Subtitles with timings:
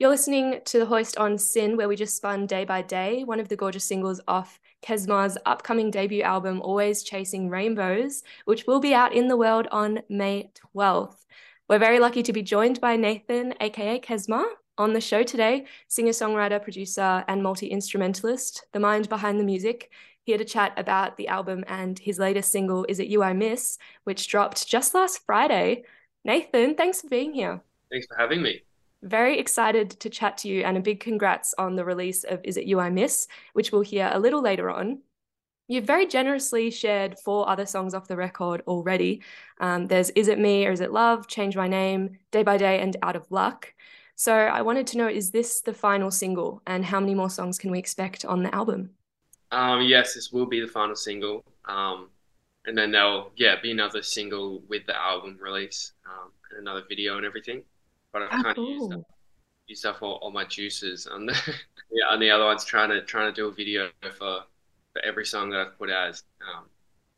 [0.00, 3.38] You're listening to the hoist on SYN, where we just spun Day by Day, one
[3.38, 8.92] of the gorgeous singles off Kesmar's upcoming debut album, Always Chasing Rainbows, which will be
[8.92, 11.24] out in the world on May 12th.
[11.68, 14.44] We're very lucky to be joined by Nathan, aka Kesma,
[14.78, 19.92] on the show today, singer songwriter, producer, and multi instrumentalist, the mind behind the music.
[20.24, 23.78] Here to chat about the album and his latest single, Is It You I Miss,
[24.02, 25.84] which dropped just last Friday.
[26.24, 27.62] Nathan, thanks for being here.
[27.92, 28.62] Thanks for having me.
[29.04, 32.56] Very excited to chat to you, and a big congrats on the release of Is
[32.56, 35.00] It You I Miss, which we'll hear a little later on.
[35.68, 39.22] You've very generously shared four other songs off the record already.
[39.60, 42.80] Um, there's Is It Me or Is It Love, Change My Name, Day by Day,
[42.80, 43.74] and Out of Luck.
[44.14, 47.58] So I wanted to know is this the final single, and how many more songs
[47.58, 48.88] can we expect on the album?
[49.52, 51.44] Um, yes, this will be the final single.
[51.66, 52.08] Um,
[52.64, 57.18] and then there'll, yeah, be another single with the album release um, and another video
[57.18, 57.64] and everything
[58.14, 59.00] but I've oh, kind of used up,
[59.66, 61.34] used up all, all my juices And the
[61.90, 64.40] yeah, on the other ones trying to trying to do a video for
[64.92, 66.66] for every song that I've put out um,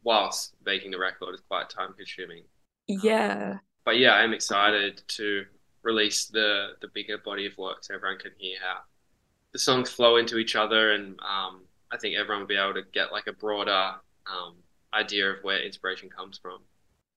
[0.02, 2.42] whilst making the record is quite time consuming.
[2.88, 3.58] Yeah.
[3.84, 5.44] But yeah, I'm excited to
[5.82, 8.78] release the the bigger body of work so everyone can hear how
[9.52, 12.82] the songs flow into each other and um, I think everyone will be able to
[12.92, 13.92] get like a broader
[14.26, 14.54] um,
[14.92, 16.60] idea of where inspiration comes from.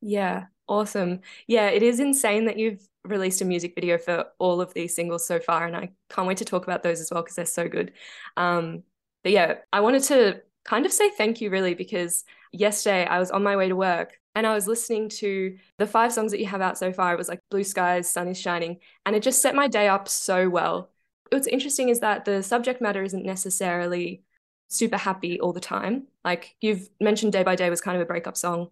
[0.01, 1.21] Yeah, awesome.
[1.47, 5.25] Yeah, it is insane that you've released a music video for all of these singles
[5.25, 7.67] so far, and I can't wait to talk about those as well because they're so
[7.67, 7.93] good.
[8.37, 8.83] Um,
[9.23, 13.31] but yeah, I wanted to kind of say thank you really because yesterday I was
[13.31, 16.45] on my way to work and I was listening to the five songs that you
[16.45, 17.13] have out so far.
[17.13, 20.07] It was like Blue Skies, Sun is Shining, and it just set my day up
[20.07, 20.91] so well.
[21.31, 24.23] What's interesting is that the subject matter isn't necessarily
[24.69, 26.07] super happy all the time.
[26.23, 28.69] Like you've mentioned Day by Day was kind of a breakup song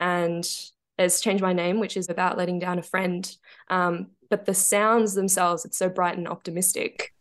[0.00, 0.48] and
[0.96, 3.36] there's changed My Name, which is about letting down a friend.
[3.68, 7.14] Um, but the sounds themselves, it's so bright and optimistic.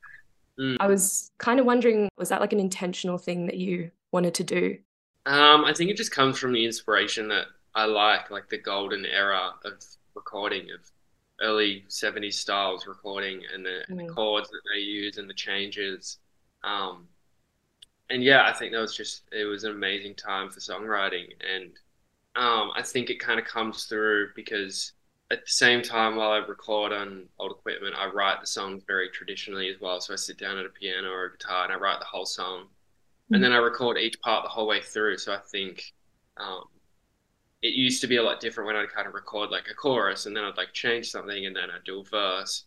[0.59, 0.77] Mm.
[0.79, 4.43] I was kind of wondering, was that like an intentional thing that you wanted to
[4.43, 4.77] do?
[5.25, 7.45] Um, I think it just comes from the inspiration that
[7.75, 9.73] I like, like the golden era of
[10.15, 10.89] recording, of
[11.41, 14.07] early 70s styles recording and the, mm.
[14.07, 16.17] the chords that they use and the changes.
[16.63, 17.07] Um,
[18.09, 21.25] and yeah, I think that was just, it was an amazing time for songwriting.
[21.53, 21.71] And
[22.37, 24.93] um, I think it kind of comes through because
[25.31, 29.09] at the same time while I record on old equipment, I write the songs very
[29.09, 29.99] traditionally as well.
[29.99, 32.27] So I sit down at a piano or a guitar and I write the whole
[32.27, 33.33] song, mm-hmm.
[33.33, 35.17] and then I record each part the whole way through.
[35.17, 35.93] So I think
[36.37, 36.65] um,
[37.63, 40.27] it used to be a lot different when I'd kind of record like a chorus
[40.27, 42.65] and then I'd like change something and then I'd do a verse,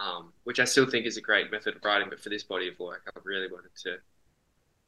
[0.00, 2.08] um, which I still think is a great method of writing.
[2.08, 3.96] But for this body of work, I really wanted to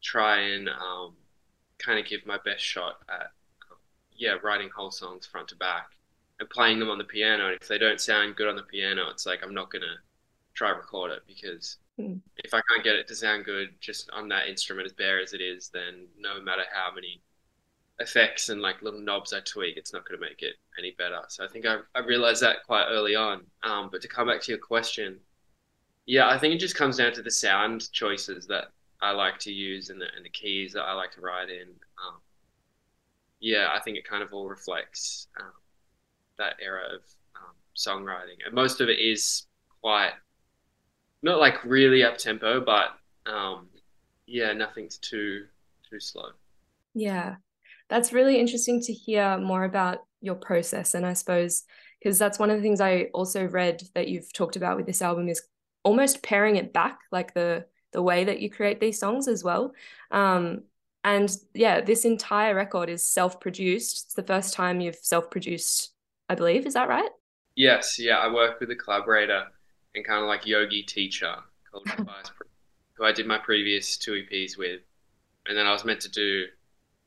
[0.00, 1.14] try and um,
[1.78, 3.32] kind of give my best shot at
[4.22, 5.96] yeah, writing whole songs front to back
[6.38, 7.48] and playing them on the piano.
[7.48, 9.96] And if they don't sound good on the piano, it's like I'm not gonna
[10.54, 12.20] try record it because mm.
[12.36, 15.32] if I can't get it to sound good just on that instrument as bare as
[15.32, 17.20] it is, then no matter how many
[17.98, 21.20] effects and like little knobs I tweak, it's not going to make it any better.
[21.28, 23.42] So I think I, I realized that quite early on.
[23.64, 25.18] Um, but to come back to your question,
[26.06, 28.66] yeah, I think it just comes down to the sound choices that
[29.00, 31.68] I like to use and the, and the keys that I like to write in.
[33.42, 35.52] Yeah, I think it kind of all reflects um,
[36.38, 37.02] that era of
[37.36, 39.46] um, songwriting, and most of it is
[39.82, 40.12] quite
[41.22, 42.90] not like really up tempo, but
[43.30, 43.68] um,
[44.26, 45.46] yeah, nothing's too
[45.90, 46.30] too slow.
[46.94, 47.36] Yeah,
[47.88, 51.64] that's really interesting to hear more about your process, and I suppose
[51.98, 55.02] because that's one of the things I also read that you've talked about with this
[55.02, 55.42] album is
[55.84, 59.72] almost paring it back, like the the way that you create these songs as well.
[60.10, 60.62] Um,
[61.04, 64.04] and yeah, this entire record is self produced.
[64.06, 65.92] It's the first time you've self produced,
[66.28, 66.66] I believe.
[66.66, 67.10] Is that right?
[67.56, 67.98] Yes.
[67.98, 68.18] Yeah.
[68.18, 69.44] I work with a collaborator
[69.94, 71.34] and kind of like yogi teacher
[71.70, 71.88] called
[72.94, 74.80] who I did my previous two EPs with.
[75.46, 76.44] And then I was meant to do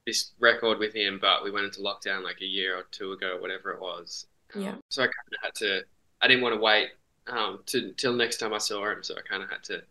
[0.06, 3.38] this record with him, but we went into lockdown like a year or two ago,
[3.40, 4.28] whatever it was.
[4.54, 4.76] Yeah.
[4.90, 5.82] So I kind of had to,
[6.22, 6.90] I didn't want to wait
[7.28, 9.04] um, to, till next time I saw him.
[9.04, 9.82] So I kind of had to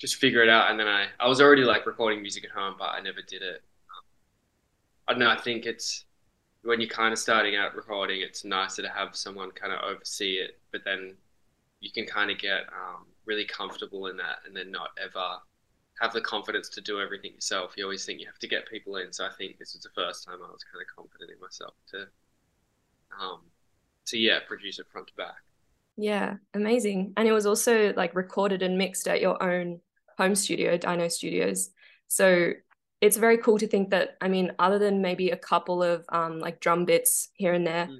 [0.00, 0.70] just figure it out.
[0.70, 3.42] And then I, I was already like recording music at home, but I never did
[3.42, 3.62] it.
[5.06, 5.28] I don't know.
[5.28, 6.06] I think it's
[6.62, 10.34] when you're kind of starting out recording, it's nicer to have someone kind of oversee
[10.34, 11.14] it, but then
[11.80, 15.36] you can kind of get um, really comfortable in that and then not ever
[16.00, 17.74] have the confidence to do everything yourself.
[17.76, 19.12] You always think you have to get people in.
[19.12, 21.74] So I think this was the first time I was kind of confident in myself
[21.90, 22.06] to,
[23.20, 23.40] um,
[24.06, 25.42] to yeah, produce it front to back.
[25.96, 27.12] Yeah, amazing.
[27.18, 29.80] And it was also like recorded and mixed at your own
[30.20, 31.70] home studio, Dino Studios.
[32.08, 32.52] So
[33.00, 36.38] it's very cool to think that, I mean, other than maybe a couple of um,
[36.38, 37.98] like drum bits here and there, mm.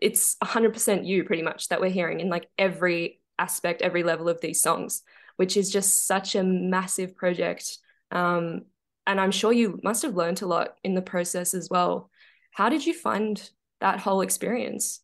[0.00, 4.40] it's 100% you pretty much that we're hearing in like every aspect, every level of
[4.40, 5.02] these songs,
[5.36, 7.76] which is just such a massive project.
[8.10, 8.62] Um,
[9.06, 12.10] and I'm sure you must have learned a lot in the process as well.
[12.52, 13.50] How did you find
[13.82, 15.02] that whole experience?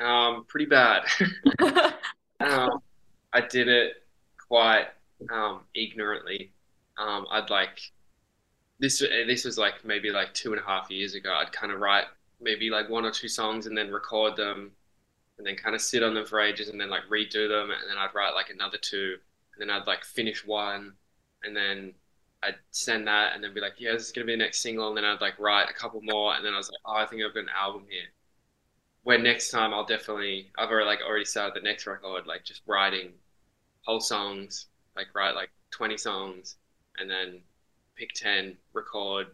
[0.00, 1.02] Um, pretty bad.
[2.40, 2.70] um,
[3.34, 3.92] I did it
[4.48, 4.86] quite
[5.32, 6.52] um, ignorantly.
[6.96, 7.92] Um, I'd like
[8.78, 9.00] this.
[9.00, 11.32] This was like maybe like two and a half years ago.
[11.32, 12.04] I'd kind of write
[12.40, 14.72] maybe like one or two songs and then record them,
[15.38, 17.88] and then kind of sit on them for ages, and then like redo them, and
[17.88, 19.16] then I'd write like another two,
[19.54, 20.92] and then I'd like finish one,
[21.42, 21.94] and then
[22.42, 24.88] I'd send that, and then be like, yeah, this is gonna be the next single,
[24.88, 27.06] and then I'd like write a couple more, and then I was like, oh, I
[27.06, 28.08] think I've got an album here.
[29.02, 32.62] Where next time I'll definitely I've already like already started the next record, like just
[32.66, 33.12] writing
[33.82, 34.66] whole songs,
[34.98, 36.56] like write like twenty songs,
[36.98, 37.40] and then
[37.96, 39.28] pick ten, record,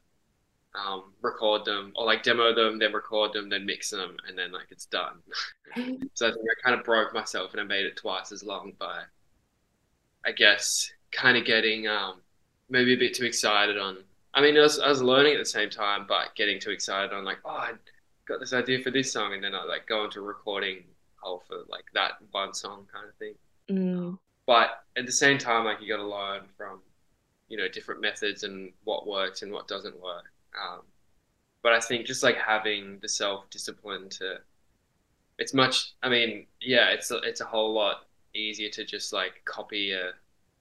[0.74, 4.52] um, record them, or like demo them, then record them, then mix them, and then
[4.52, 5.16] like it's done.
[6.14, 8.72] so I think I kind of broke myself, and I made it twice as long
[8.78, 9.02] by,
[10.26, 12.20] I guess, kind of getting um,
[12.68, 13.98] maybe a bit too excited on.
[14.34, 17.12] I mean, I was, I was learning at the same time, but getting too excited
[17.12, 17.72] on like, oh, I
[18.26, 20.82] got this idea for this song, and then I like go into recording
[21.16, 23.34] hole for like that one song kind of thing.
[23.70, 24.18] Mm.
[24.46, 26.80] But at the same time, like you got to learn from,
[27.48, 30.32] you know, different methods and what works and what doesn't work.
[30.60, 30.82] Um,
[31.62, 34.38] but I think just like having the self discipline to,
[35.38, 35.94] it's much.
[36.02, 40.12] I mean, yeah, it's a, it's a whole lot easier to just like copy a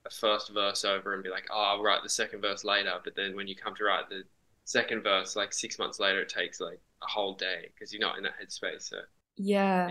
[0.06, 2.94] a first verse over and be like, oh, I'll write the second verse later.
[3.04, 4.24] But then when you come to write the
[4.66, 8.18] second verse, like six months later, it takes like a whole day because you're not
[8.18, 8.84] in that headspace.
[8.90, 8.98] So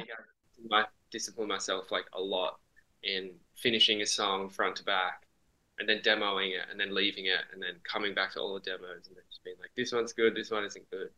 [0.09, 0.15] yeah,
[0.73, 2.59] I, I discipline myself like a lot
[3.03, 3.31] in
[3.63, 5.23] finishing a song front to back
[5.79, 8.61] and then demoing it and then leaving it and then coming back to all the
[8.61, 11.11] demos and then just being like, this one's good, this one isn't good.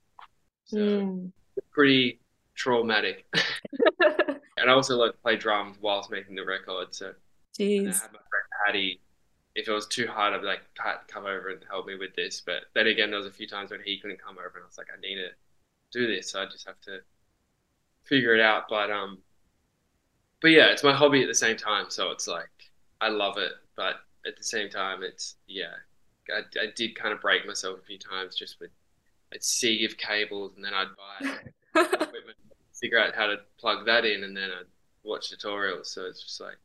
[0.67, 1.32] So mm.
[1.73, 2.20] pretty
[2.55, 3.26] traumatic.
[4.00, 6.94] and I also like to play drums whilst making the record.
[6.94, 7.12] So
[7.58, 8.00] Jeez.
[8.67, 9.00] Paddy,
[9.55, 12.14] if it was too hard, I'd be like, Pat, come over and help me with
[12.14, 12.43] this.
[12.44, 14.67] But then again, there was a few times when he couldn't come over, and I
[14.67, 15.29] was like, I need to
[15.93, 16.31] do this.
[16.31, 16.99] So I just have to
[18.02, 18.64] figure it out.
[18.69, 19.19] But um,
[20.44, 21.87] but yeah, it's my hobby at the same time.
[21.88, 22.50] So it's like
[23.00, 23.94] I love it, but
[24.26, 25.73] at the same time, it's yeah.
[26.31, 28.69] I, I did kind of break myself a few times just with
[29.32, 31.31] I'd see of cables, and then I'd buy
[31.81, 32.37] equipment,
[32.79, 34.67] figure out how to plug that in, and then I'd
[35.02, 35.87] watch tutorials.
[35.87, 36.58] So it's just like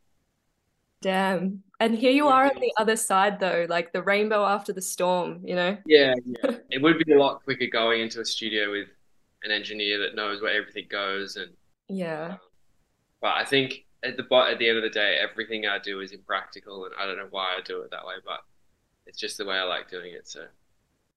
[1.02, 1.64] Damn.
[1.80, 5.40] And here you are on the other side though, like the rainbow after the storm,
[5.46, 5.78] you know?
[5.86, 6.58] Yeah, yeah.
[6.70, 8.90] it would be a lot quicker going into a studio with
[9.44, 11.54] an engineer that knows where everything goes and
[11.88, 12.32] Yeah.
[12.32, 12.40] Um,
[13.22, 16.12] but I think at the at the end of the day, everything I do is
[16.12, 18.40] impractical and I don't know why I do it that way, but
[19.06, 20.46] it's just the way I like doing it, so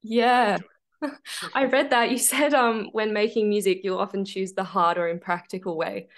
[0.03, 0.59] Yeah.
[1.55, 5.09] I read that you said um when making music you'll often choose the hard or
[5.09, 6.09] impractical way,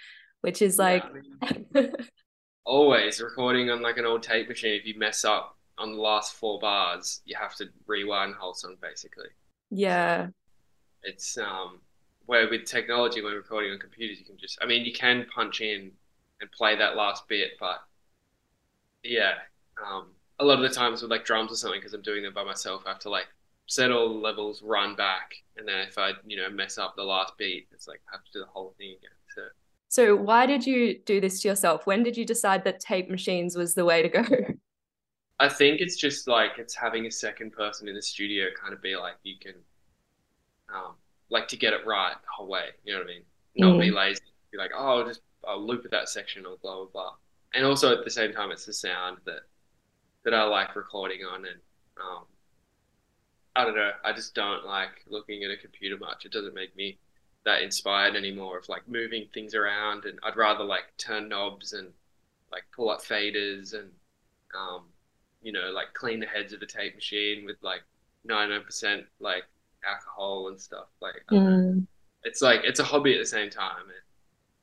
[0.43, 1.93] which is like yeah, I mean
[2.65, 4.75] always recording on like an old tape machine.
[4.75, 8.55] If you mess up on the last four bars, you have to rewind the whole
[8.55, 9.29] song basically.
[9.71, 10.29] Yeah.
[11.03, 11.81] It's um
[12.27, 15.61] where with technology when recording on computers you can just I mean you can punch
[15.61, 15.91] in
[16.41, 17.83] and play that last bit, but
[19.03, 19.35] yeah,
[19.85, 20.09] um,
[20.41, 22.45] a lot of the times with like drums or something because I'm doing them by
[22.45, 23.29] myself, I have to like
[23.67, 27.05] set all the levels, run back, and then if I you know mess up the
[27.05, 29.11] last beat, it's like I have to do the whole thing again.
[29.35, 29.43] So
[29.95, 31.87] so, why did you do this to yourself?
[31.87, 34.25] When did you decide that tape machines was the way to go?
[35.39, 38.83] I think it's just like it's having a second person in the studio kind of
[38.83, 39.55] be like you can,
[40.75, 40.95] um,
[41.35, 42.69] like to get it right the whole way.
[42.85, 43.23] You know what I mean?
[43.57, 43.81] Not mm.
[43.81, 44.23] be lazy.
[44.53, 47.13] Be like, oh, I'll just I'll loop at that section or blah blah blah.
[47.53, 49.41] And also at the same time, it's the sound that
[50.25, 51.61] that I like recording on, and
[52.01, 52.25] um,
[53.55, 53.91] I don't know.
[54.05, 56.25] I just don't like looking at a computer much.
[56.25, 56.99] It doesn't make me
[57.45, 61.89] that inspired anymore of like moving things around and I'd rather like turn knobs and
[62.51, 63.91] like pull up faders and
[64.59, 64.85] um,
[65.43, 67.83] you know like clean the heads of the tape machine with like
[68.27, 69.45] 99% like
[69.89, 71.87] alcohol and stuff like mm.
[72.23, 73.85] it's like it's a hobby at the same time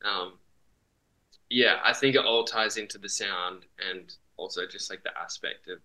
[0.04, 0.34] and um,
[1.50, 5.68] yeah I think it all ties into the sound and also just like the aspect
[5.68, 5.80] of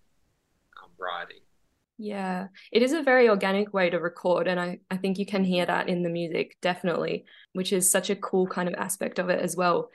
[0.83, 1.41] um, writing
[1.99, 4.47] yeah, it is a very organic way to record.
[4.47, 8.09] And I, I think you can hear that in the music, definitely, which is such
[8.09, 9.89] a cool kind of aspect of it as well.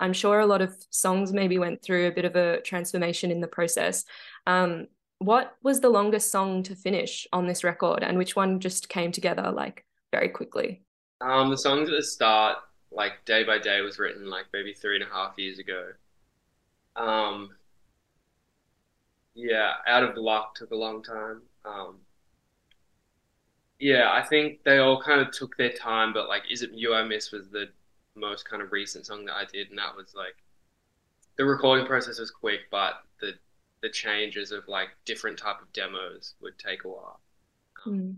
[0.00, 3.40] I'm sure a lot of songs maybe went through a bit of a transformation in
[3.40, 4.04] the process.
[4.46, 4.86] Um,
[5.24, 9.12] what was the longest song to finish on this record, and which one just came
[9.12, 10.82] together like very quickly?
[11.20, 12.58] Um, the songs at the start,
[12.90, 15.90] like Day by Day, was written like maybe three and a half years ago.
[16.96, 17.50] Um,
[19.34, 21.42] yeah, out of luck took a long time.
[21.64, 21.96] Um,
[23.78, 26.94] yeah, I think they all kind of took their time, but like, is it you
[26.94, 27.66] I miss was the
[28.14, 30.36] most kind of recent song that I did, and that was like
[31.36, 33.34] the recording process was quick, but the
[33.84, 37.20] the changes of like different type of demos would take a while.
[37.74, 38.16] Because um,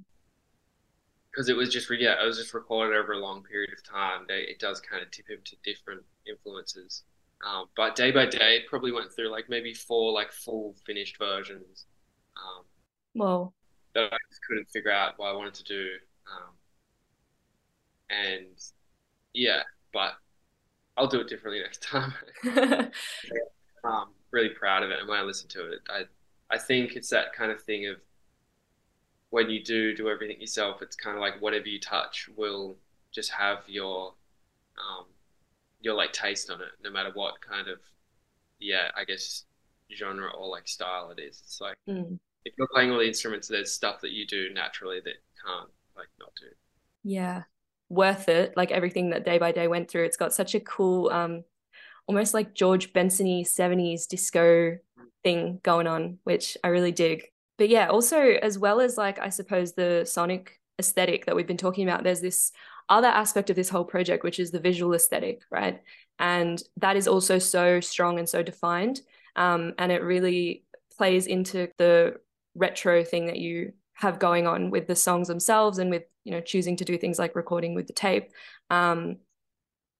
[1.36, 1.48] mm.
[1.48, 4.26] it was just yeah, it was just recorded over a long period of time.
[4.28, 7.02] They, it does kind of tip into different influences.
[7.44, 11.18] Um, but day by day, it probably went through like maybe four like full finished
[11.18, 11.86] versions.
[12.36, 12.64] Um,
[13.14, 13.52] Whoa.
[13.96, 15.88] That I just couldn't figure out what I wanted to do.
[16.30, 16.54] Um,
[18.08, 18.56] and
[19.34, 20.12] yeah, but
[20.96, 22.14] I'll do it differently next time.
[23.84, 26.04] um, really proud of it, and when I listen to it, I
[26.50, 27.96] I think it's that kind of thing of
[29.30, 32.76] when you do do everything yourself, it's kind of like whatever you touch will
[33.12, 34.14] just have your
[34.78, 35.06] um,
[35.80, 37.78] your like taste on it, no matter what kind of
[38.58, 39.44] yeah, I guess
[39.94, 41.42] genre or like style it is.
[41.44, 42.18] It's like mm.
[42.44, 45.14] if you're playing all the instruments, there's stuff that you do naturally that
[45.44, 46.46] can't like not do.
[47.04, 47.42] Yeah,
[47.88, 48.56] worth it.
[48.56, 51.44] Like everything that Day by Day went through, it's got such a cool, um,
[52.06, 54.78] almost like George Benson 70s disco
[55.24, 57.24] thing going on, which I really dig.
[57.58, 61.56] But yeah, also as well as like I suppose the sonic aesthetic that we've been
[61.56, 62.52] talking about, there's this
[62.88, 65.82] other aspect of this whole project, which is the visual aesthetic, right?
[66.18, 69.00] And that is also so strong and so defined.
[69.34, 70.64] Um, and it really
[70.96, 72.16] plays into the
[72.54, 76.40] retro thing that you have going on with the songs themselves and with you know
[76.40, 78.30] choosing to do things like recording with the tape
[78.70, 79.16] um,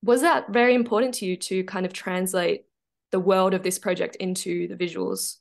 [0.07, 2.65] was that very important to you to kind of translate
[3.11, 5.39] the world of this project into the visuals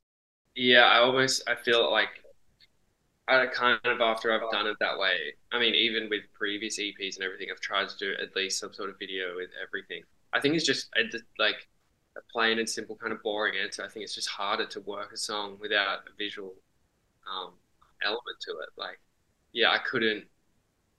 [0.55, 2.09] yeah i almost i feel like
[3.27, 5.33] I kind of after I've done it that way.
[5.51, 8.71] I mean, even with previous EPs and everything, I've tried to do at least some
[8.71, 10.03] sort of video with everything.
[10.31, 10.89] I think it's just
[11.39, 11.67] like
[12.15, 13.83] a plain and simple kind of boring answer.
[13.83, 16.53] I think it's just harder to work a song without a visual
[17.27, 17.53] um,
[18.03, 18.69] element to it.
[18.77, 18.99] Like,
[19.53, 20.25] yeah, I couldn't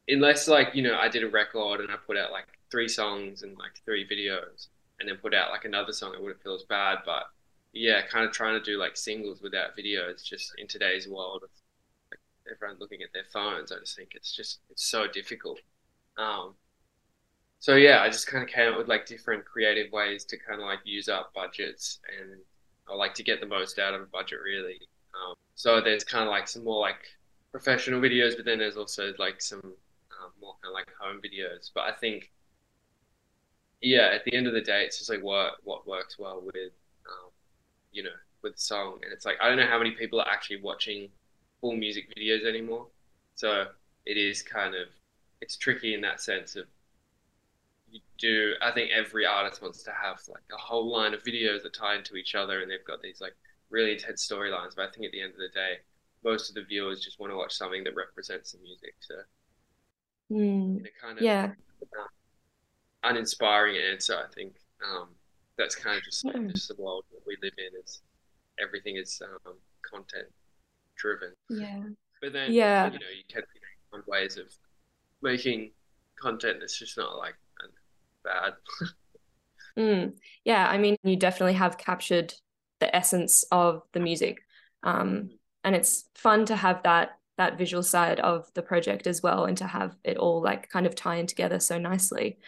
[0.09, 3.43] unless like you know I did a record and I put out like three songs
[3.43, 4.69] and like three videos,
[5.01, 6.15] and then put out like another song.
[6.15, 7.25] It wouldn't feel as bad, but
[7.73, 11.51] yeah, kind of trying to do like singles without videos just in today's world of
[12.11, 12.21] like,
[12.51, 13.73] everyone looking at their phones.
[13.73, 15.61] I just think it's just it's so difficult.
[16.17, 16.55] Um,
[17.59, 20.61] so yeah, I just kind of came up with like different creative ways to kind
[20.61, 22.41] of like use up budgets and
[22.89, 24.81] I like to get the most out of a budget really.
[25.15, 27.05] Um, so there's kind of like some more like
[27.51, 31.71] professional videos, but then there's also like some um, more kind of like home videos.
[31.75, 32.31] But I think,
[33.81, 36.73] yeah, at the end of the day, it's just like what what works well with,
[37.07, 37.31] um,
[37.93, 38.11] you know,
[38.43, 38.99] with the song.
[39.03, 41.09] And it's like I don't know how many people are actually watching
[41.61, 42.87] full music videos anymore.
[43.35, 43.67] So
[44.07, 44.89] it is kind of
[45.41, 46.67] it's tricky in that sense of
[47.91, 48.55] you do.
[48.63, 51.97] I think every artist wants to have like a whole line of videos that tie
[51.97, 53.35] into each other, and they've got these like
[53.71, 54.75] really intense storylines.
[54.77, 55.79] But I think at the end of the day,
[56.25, 58.95] most of the viewers just want to watch something that represents the music.
[59.01, 59.15] So,
[60.31, 61.53] mm, kind of yeah,
[61.99, 62.07] uh,
[63.09, 64.15] uninspiring answer.
[64.17, 65.09] I think um,
[65.59, 66.53] that's kind of just mm.
[66.53, 67.81] just the world that we live in.
[67.83, 68.03] Is
[68.61, 70.29] everything is um, content
[70.97, 71.33] driven.
[71.49, 71.83] Yeah.
[72.21, 73.43] But then, yeah, you know, you can
[73.91, 74.47] find ways of
[75.23, 75.73] making
[76.21, 77.35] content that's just not like
[78.25, 78.55] bad.
[79.79, 80.13] mm,
[80.45, 82.35] yeah, I mean, you definitely have captured
[82.81, 84.43] the essence of the music.
[84.83, 85.31] Um,
[85.65, 89.59] and it's fun to have that that visual side of the project as well and
[89.59, 92.39] to have it all like kind of tie in together so nicely.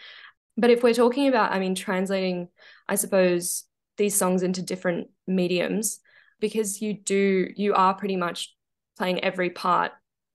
[0.59, 2.49] But if we're talking about, I mean, translating,
[2.87, 3.63] I suppose,
[3.97, 5.99] these songs into different mediums,
[6.41, 8.53] because you do, you are pretty much
[8.97, 9.93] playing every part,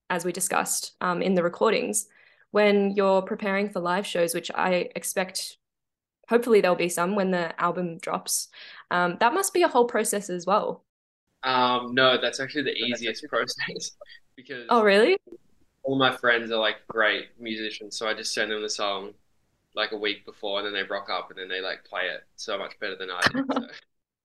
[0.09, 2.07] as we discussed um, in the recordings.
[2.53, 5.59] When you're preparing for live shows, which I expect
[6.29, 8.49] hopefully there'll be some when the album drops.
[8.91, 10.85] Um, that must be a whole process as well.
[11.43, 13.91] Um, no, that's actually the easiest process
[14.37, 14.67] because.
[14.71, 15.19] Oh, really?
[15.83, 19.13] All my friends are like great musicians, so I just send them the song
[19.75, 22.25] like a week before, and then they rock up and then they like play it
[22.37, 23.45] so much better than I did.
[23.51, 23.67] So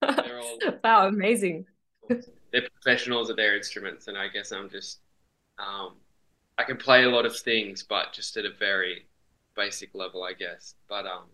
[0.24, 1.66] they're all wow, amazing.
[2.52, 5.02] They're professionals at their instruments, and I guess I'm just
[5.60, 5.94] um,
[6.58, 9.06] I can play a lot of things, but just at a very
[9.56, 10.76] basic level, I guess.
[10.88, 11.26] But um,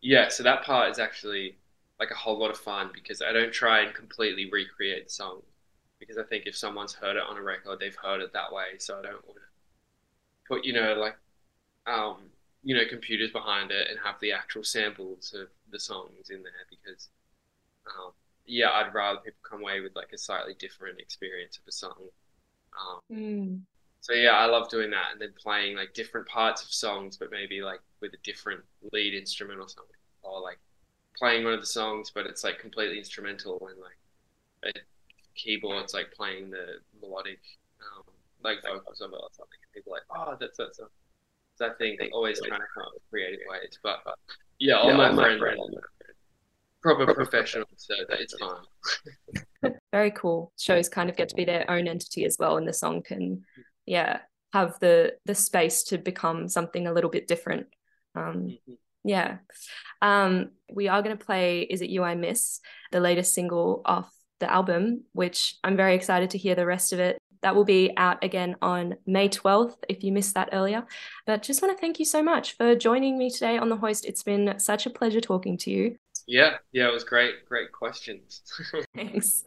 [0.00, 1.56] yeah, so that part is actually
[2.00, 5.42] like a whole lot of fun because I don't try and completely recreate the song
[5.98, 8.78] because I think if someone's heard it on a record, they've heard it that way.
[8.78, 11.16] So I don't want to put, you know, like,
[11.86, 12.18] um,
[12.64, 16.52] you know, computers behind it and have the actual samples of the songs in there
[16.70, 17.08] because,
[17.86, 18.12] um,
[18.46, 22.08] yeah, I'd rather people come away with like a slightly different experience of a song.
[22.80, 23.60] Um, mm.
[24.00, 27.30] So yeah, I love doing that and then playing like different parts of songs, but
[27.30, 30.58] maybe like with a different lead instrument or something, or like
[31.16, 34.80] playing one of the songs, but it's like completely instrumental and like a
[35.34, 37.40] keyboard's like playing the melodic,
[37.80, 38.04] um,
[38.42, 39.58] like vocals of it or something.
[39.62, 40.78] And people are like, oh, that's that's.
[40.80, 40.84] A...
[41.56, 44.16] So I think they always trying to come up with creative ways, but, but
[44.58, 45.76] yeah, all yeah, my, my friends, friends
[46.84, 49.74] proper professional, so that it's fine.
[49.92, 50.52] Very cool.
[50.58, 53.44] Shows kind of get to be their own entity as well, and the song can,
[53.86, 54.18] yeah,
[54.52, 57.66] have the the space to become something a little bit different.
[58.14, 58.74] Um, mm-hmm.
[59.02, 59.38] Yeah.
[60.02, 62.60] Um, we are going to play Is It You I Miss,
[62.92, 67.00] the latest single off the album, which I'm very excited to hear the rest of
[67.00, 67.18] it.
[67.44, 70.86] That will be out again on May 12th if you missed that earlier.
[71.26, 74.06] But just want to thank you so much for joining me today on the hoist.
[74.06, 75.98] It's been such a pleasure talking to you.
[76.26, 77.44] Yeah, yeah, it was great.
[77.46, 78.40] Great questions.
[78.96, 79.44] Thanks.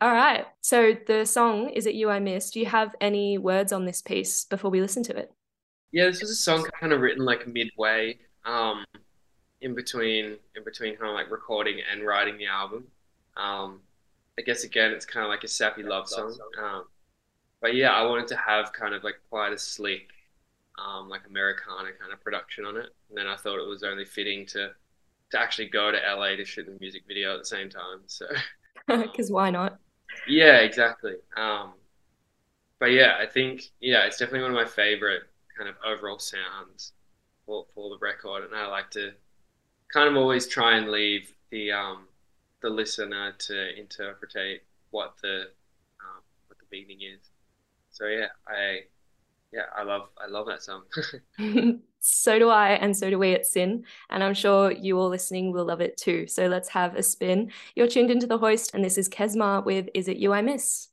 [0.00, 0.46] All right.
[0.60, 2.52] So the song Is It You I Miss?
[2.52, 5.32] Do you have any words on this piece before we listen to it?
[5.90, 8.84] Yeah, this was a song kind of written like midway, um,
[9.62, 12.86] in between in between kind of like recording and writing the album.
[13.36, 13.80] Um,
[14.38, 16.38] I guess again, it's kind of like a sappy love song.
[16.62, 16.84] Um,
[17.66, 20.10] but yeah, I wanted to have kind of like quite a sleek,
[20.78, 22.86] um, like Americana kind of production on it.
[23.08, 24.70] And then I thought it was only fitting to
[25.32, 28.02] to actually go to LA to shoot the music video at the same time.
[28.06, 28.26] So,
[28.86, 29.80] because why not?
[30.28, 31.14] Yeah, exactly.
[31.36, 31.72] Um,
[32.78, 35.22] but yeah, I think yeah, it's definitely one of my favorite
[35.58, 36.92] kind of overall sounds
[37.46, 39.10] for for the record, and I like to
[39.92, 42.06] kind of always try and leave the um
[42.62, 45.48] the listener to interpret what the
[45.98, 47.28] um, what the meaning is.
[47.96, 48.80] So yeah, I
[49.52, 50.82] yeah, I love I love that song.
[52.00, 53.84] so do I, and so do we at SYN.
[54.10, 56.26] And I'm sure you all listening will love it too.
[56.26, 57.50] So let's have a spin.
[57.74, 60.88] You're tuned into the hoist, and this is Kesmar with Is It You I Miss?